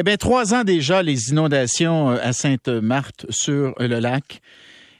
[0.00, 4.40] Eh bien, trois ans déjà, les inondations à Sainte-Marthe sur le lac.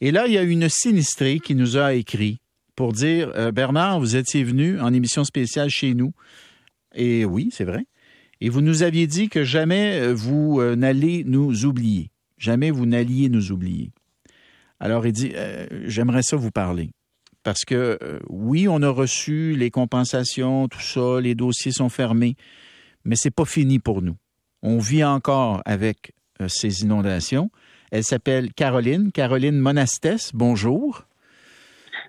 [0.00, 2.38] Et là, il y a une sinistrée qui nous a écrit
[2.76, 6.12] pour dire Bernard, vous étiez venu en émission spéciale chez nous.
[6.94, 7.86] Et oui, c'est vrai.
[8.40, 12.12] Et vous nous aviez dit que jamais vous n'allez nous oublier.
[12.38, 13.90] Jamais vous n'alliez nous oublier.
[14.78, 15.32] Alors, il dit
[15.86, 16.92] J'aimerais ça vous parler.
[17.42, 17.98] Parce que
[18.28, 22.36] oui, on a reçu les compensations, tout ça, les dossiers sont fermés,
[23.04, 24.14] mais c'est pas fini pour nous.
[24.66, 27.50] On vit encore avec euh, ces inondations.
[27.92, 30.30] Elle s'appelle Caroline, Caroline Monastès.
[30.32, 31.02] Bonjour.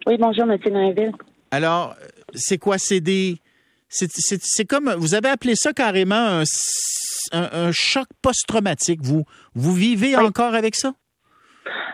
[0.07, 0.57] Oui, bonjour, M.
[0.71, 1.11] Noëville.
[1.51, 1.95] Alors,
[2.33, 2.77] c'est quoi?
[2.77, 3.35] C'est des.
[3.89, 4.93] C'est comme.
[4.97, 6.41] Vous avez appelé ça carrément
[7.33, 9.01] un, choc post-traumatique.
[9.03, 10.93] Vous, vous vivez encore avec ça?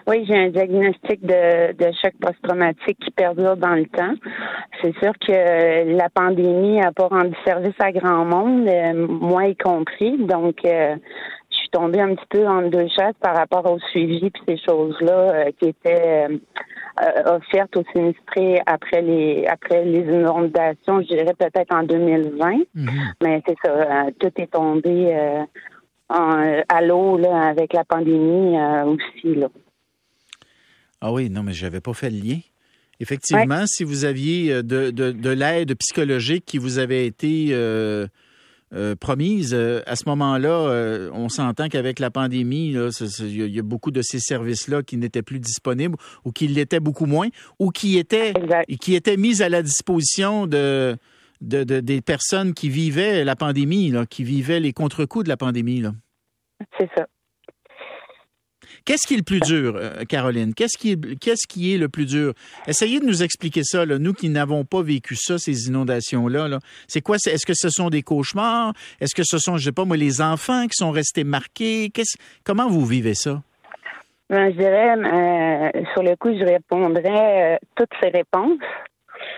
[0.05, 4.13] Oui, j'ai un diagnostic de, de choc post-traumatique qui perdure dans le temps.
[4.81, 9.55] C'est sûr que la pandémie n'a pas rendu service à grand monde, euh, moi y
[9.55, 10.17] compris.
[10.17, 10.95] Donc, euh,
[11.52, 14.57] je suis tombée un petit peu en deux chaises par rapport au suivi et ces
[14.57, 16.27] choses-là euh, qui étaient
[17.26, 22.57] offertes aux sinistrés après les après les inondations, je dirais peut-être en 2020.
[22.76, 22.90] Mhm.
[23.23, 25.16] Mais c'est ça, tout est tombé
[26.10, 29.48] à l'eau avec la pandémie aussi là.
[30.99, 32.40] Ah oui, non, mais je n'avais pas fait le lien.
[33.02, 38.05] Effectivement, si vous aviez euh, de, de, l'aide psychologique qui vous avait été euh,
[38.74, 42.76] euh, promise, à ce moment-là, on s'entend qu'avec la pandémie,
[43.20, 47.07] il y, a beaucoup de ces services-là qui n'étaient plus disponibles ou qui l'étaient beaucoup
[47.07, 48.34] moins ou qui étaient,
[48.79, 50.96] qui étaient mis à la disposition de,
[51.41, 55.84] de, des personnes qui vivaient la pandémie, qui vivaient les contre-coups de la pandémie.
[56.77, 57.07] C'est ça.
[58.91, 60.53] Qu'est-ce qui est le plus dur, euh, Caroline?
[60.53, 62.34] Qu'est-ce qui, est, qu'est-ce le plus dur?
[62.67, 66.59] Essayez de nous expliquer ça, nous qui n'avons pas vécu ça, ces inondations-là.
[66.89, 67.16] C'est quoi?
[67.16, 68.73] Est-ce que ce sont des cauchemars?
[69.00, 71.89] Est-ce que ce sont, je sais pas moi, les enfants qui sont restés marqués?
[72.44, 73.41] comment vous vivez ça?
[74.29, 78.59] Ben, je dirais, euh, sur le coup, je répondrais euh, toutes ces réponses.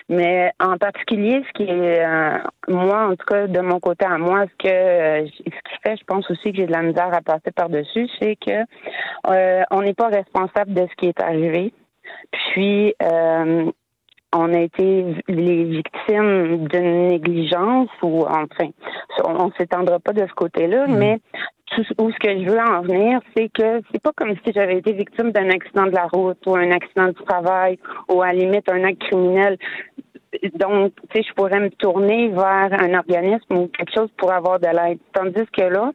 [0.09, 2.37] Mais en particulier, ce qui est, euh,
[2.67, 5.97] moi, en tout cas, de mon côté à moi, ce que euh, ce qui fait,
[5.97, 8.65] je pense aussi que j'ai de la misère à passer par-dessus, c'est que
[9.27, 11.73] euh, on n'est pas responsable de ce qui est arrivé.
[12.31, 12.93] Puis,
[14.33, 18.69] on a été les victimes d'une négligence ou enfin,
[19.23, 20.97] on, ne s'étendra pas de ce côté-là, mmh.
[20.97, 21.19] mais
[21.97, 24.93] où ce que je veux en venir, c'est que c'est pas comme si j'avais été
[24.93, 27.79] victime d'un accident de la route ou un accident du travail
[28.09, 29.57] ou à la limite un acte criminel.
[30.55, 34.59] Donc, tu sais, je pourrais me tourner vers un organisme ou quelque chose pour avoir
[34.59, 34.99] de l'aide.
[35.13, 35.91] Tandis que là,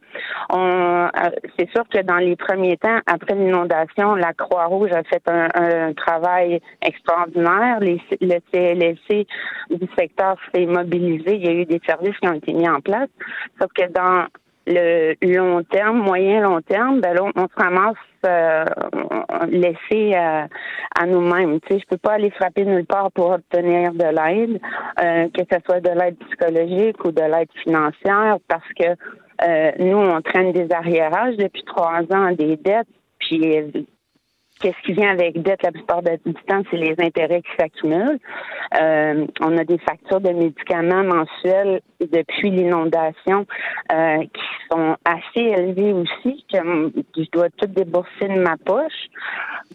[0.49, 5.21] on, euh, c'est sûr que dans les premiers temps, après l'inondation, la Croix-Rouge a fait
[5.27, 7.79] un, travail extraordinaire.
[7.79, 9.27] Les, le CLSC
[9.69, 11.35] du secteur s'est mobilisé.
[11.35, 13.09] Il y a eu des services qui ont été mis en place.
[13.59, 14.27] Sauf que dans
[14.69, 18.65] le long terme, moyen long terme, ben là, on, se ramasse euh,
[19.47, 20.45] laissé euh,
[20.99, 21.59] à nous-mêmes.
[21.61, 24.61] Tu sais, je peux pas aller frapper nulle part pour obtenir de l'aide,
[25.01, 28.89] euh, que ce soit de l'aide psychologique ou de l'aide financière, parce que
[29.47, 32.87] euh, nous, on traîne des arriérages depuis trois ans, des dettes,
[33.19, 33.87] puis
[34.59, 38.19] Qu'est-ce qui vient avec dette la plupart du temps, c'est les intérêts qui s'accumulent.
[38.79, 43.45] Euh, on a des factures de médicaments mensuels depuis l'inondation
[43.91, 46.57] euh, qui sont assez élevées aussi, que
[47.15, 49.07] je dois tout débourser de ma poche.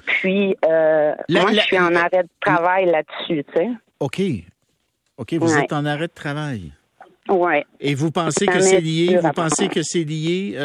[0.04, 3.70] Puis, euh, moi, je suis en arrêt de travail là-dessus, tu sais.
[4.00, 4.20] OK.
[5.16, 6.72] OK, vous êtes en arrêt de travail.
[7.30, 7.62] Oui.
[7.80, 10.58] Et vous pensez que c'est lié, vous pensez que c'est lié,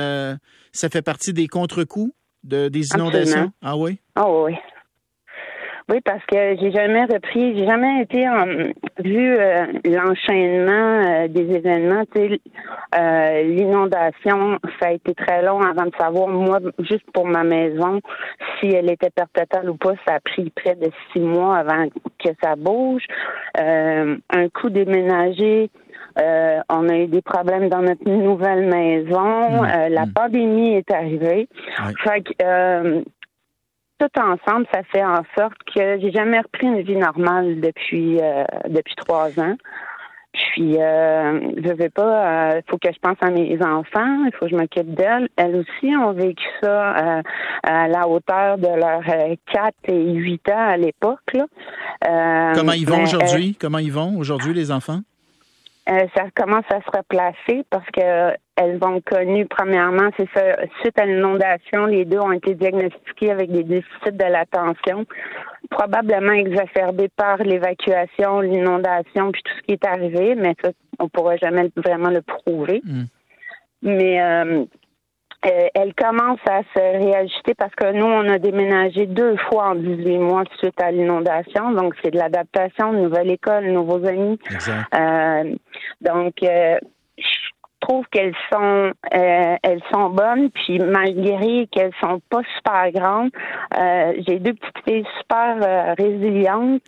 [0.73, 2.11] ça fait partie des contre-coups?
[2.43, 3.51] De, des inondations?
[3.61, 3.99] Ah oui?
[4.15, 4.55] Ah oui.
[5.89, 8.45] Oui, parce que j'ai jamais repris, j'ai jamais été en,
[9.03, 12.03] vu euh, l'enchaînement euh, des événements.
[12.15, 16.27] Euh, l'inondation, ça a été très long avant de savoir.
[16.27, 18.01] Moi, juste pour ma maison,
[18.59, 21.87] si elle était perte totale ou pas, ça a pris près de six mois avant
[22.23, 23.05] que ça bouge.
[23.57, 25.71] un coup déménagé,
[26.19, 29.61] euh, on a eu des problèmes dans notre nouvelle maison.
[29.61, 29.65] Mmh.
[29.65, 30.13] Euh, la mmh.
[30.13, 31.47] pandémie est arrivée.
[32.03, 33.01] Fait que, euh,
[33.99, 38.17] tout ensemble, ça fait en sorte que j'ai jamais repris une vie normale depuis
[38.69, 39.57] depuis trois ans.
[40.31, 44.51] Puis, je veux pas, il faut que je pense à mes enfants, il faut que
[44.51, 45.27] je m'occupe d'elles.
[45.35, 47.21] Elles aussi ont vécu ça
[47.63, 49.03] à la hauteur de leurs
[49.51, 51.35] 4 et 8 ans à l'époque.
[52.01, 53.57] Comment ils vont aujourd'hui?
[53.59, 55.01] Comment ils vont aujourd'hui, les enfants?
[55.89, 60.99] Euh, ça commence à se replacer parce que elles ont connu, premièrement, c'est ça, suite
[60.99, 65.05] à l'inondation, les deux ont été diagnostiqués avec des déficits de l'attention,
[65.71, 71.37] probablement exacerbés par l'évacuation, l'inondation, puis tout ce qui est arrivé, mais ça, on pourra
[71.37, 72.81] jamais vraiment le prouver.
[72.83, 73.05] Hmm.
[73.81, 74.65] Mais euh,
[75.45, 79.75] euh, elle commence à se réajuster parce que nous, on a déménagé deux fois en
[79.75, 81.71] 18 mois suite à l'inondation.
[81.71, 84.37] Donc, c'est de l'adaptation, nouvelle école, nouveaux amis.
[84.93, 85.55] Euh,
[86.01, 86.77] donc, euh,
[87.17, 87.49] je
[87.79, 90.49] trouve qu'elles sont elles sont bonnes.
[90.51, 93.31] Puis malgré qu'elles sont pas super grandes
[94.27, 96.83] j'ai deux petites filles super résilientes.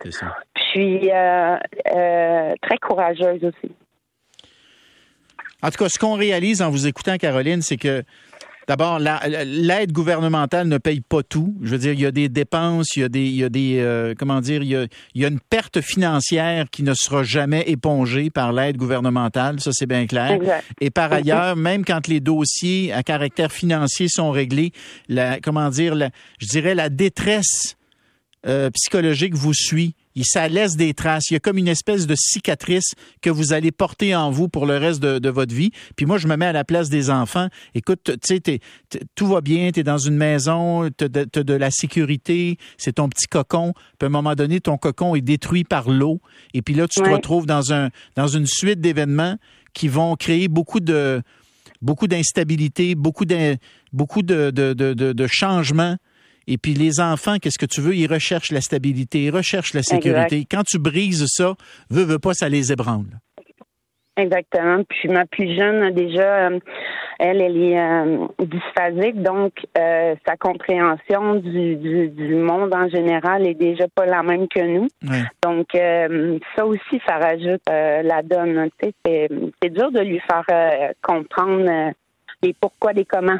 [0.54, 3.74] Puis très courageuses aussi.
[5.62, 8.02] En tout cas, ce qu'on réalise en vous écoutant, Caroline, c'est que
[8.68, 11.54] D'abord, l'aide gouvernementale ne paye pas tout.
[11.62, 13.48] Je veux dire, il y a des dépenses, il y a des, il y a
[13.48, 16.94] des euh, comment dire, il y, a, il y, a, une perte financière qui ne
[16.94, 19.60] sera jamais épongée par l'aide gouvernementale.
[19.60, 20.38] Ça, c'est bien clair.
[20.80, 24.72] Et par ailleurs, même quand les dossiers à caractère financier sont réglés,
[25.08, 27.76] la, comment dire, la, je dirais la détresse
[28.46, 31.30] euh, psychologique vous suit ça laisse des traces.
[31.30, 34.66] Il y a comme une espèce de cicatrice que vous allez porter en vous pour
[34.66, 35.70] le reste de, votre vie.
[35.96, 37.48] Puis moi, je me mets à la place des enfants.
[37.74, 38.60] Écoute, tu sais,
[39.14, 43.08] tout va bien, tu es dans une maison, tu as, de la sécurité, c'est ton
[43.08, 43.72] petit cocon.
[43.98, 46.20] Puis à un moment donné, ton cocon est détruit par l'eau.
[46.52, 49.36] Et puis là, tu te retrouves dans, un, dans une suite d'événements
[49.72, 51.22] qui vont créer beaucoup de
[51.80, 53.56] beaucoup d'instabilité, beaucoup de,
[53.92, 55.96] beaucoup de, de, de changements
[56.46, 57.94] et puis les enfants, qu'est-ce que tu veux?
[57.94, 60.46] Ils recherchent la stabilité, ils recherchent la sécurité.
[60.50, 61.54] Quand tu brises ça,
[61.90, 63.06] veux, veux pas, ça les ébranle.
[64.16, 64.82] Exactement.
[64.88, 66.58] Puis ma plus jeune, déjà, euh,
[67.18, 73.54] elle, elle est euh, dysphasique, donc euh, sa compréhension du, du, monde en général est
[73.54, 74.88] déjà pas la même que nous.
[75.42, 78.68] Donc ça aussi, ça rajoute la donne.
[78.82, 78.94] C'est,
[79.62, 80.44] c'est dur de lui faire
[81.00, 81.92] comprendre
[82.42, 83.38] les pourquoi, les comment.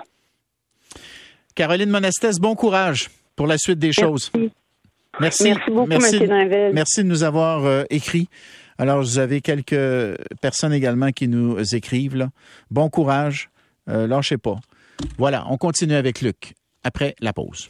[1.55, 4.31] Caroline Monastès, bon courage pour la suite des choses.
[5.21, 5.45] Merci.
[5.45, 6.21] Merci beaucoup, merci,
[6.73, 8.29] Merci de nous avoir euh, écrit.
[8.79, 12.17] Alors, vous avez quelques personnes également qui nous écrivent.
[12.17, 12.31] Là.
[12.71, 13.51] Bon courage.
[13.89, 14.57] Euh, lâchez pas.
[15.19, 16.55] Voilà, on continue avec Luc
[16.85, 17.69] après la pause.